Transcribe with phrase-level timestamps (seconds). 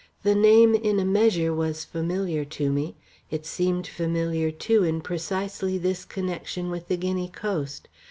[0.23, 2.95] The name in a measure was familiar to me;
[3.29, 7.87] it seemed familiar too in precisely this connection with the Guinea coast.